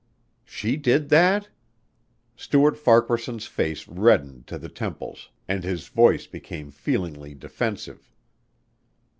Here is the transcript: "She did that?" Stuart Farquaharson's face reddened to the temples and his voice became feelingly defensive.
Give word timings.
"She 0.45 0.77
did 0.77 1.09
that?" 1.09 1.49
Stuart 2.35 2.75
Farquaharson's 2.75 3.45
face 3.45 3.87
reddened 3.87 4.47
to 4.47 4.57
the 4.57 4.67
temples 4.67 5.29
and 5.47 5.63
his 5.63 5.89
voice 5.89 6.25
became 6.25 6.71
feelingly 6.71 7.35
defensive. 7.35 8.09